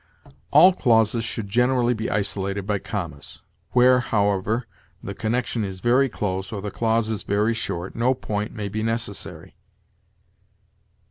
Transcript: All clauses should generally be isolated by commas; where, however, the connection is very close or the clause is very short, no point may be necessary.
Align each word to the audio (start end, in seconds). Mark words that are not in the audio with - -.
All 0.49 0.73
clauses 0.73 1.23
should 1.23 1.47
generally 1.47 1.93
be 1.93 2.09
isolated 2.09 2.65
by 2.65 2.79
commas; 2.79 3.43
where, 3.73 3.99
however, 3.99 4.65
the 5.03 5.13
connection 5.13 5.63
is 5.63 5.79
very 5.79 6.09
close 6.09 6.51
or 6.51 6.59
the 6.59 6.71
clause 6.71 7.09
is 7.11 7.21
very 7.21 7.53
short, 7.53 7.95
no 7.95 8.15
point 8.15 8.51
may 8.51 8.67
be 8.67 8.81
necessary. 8.81 9.53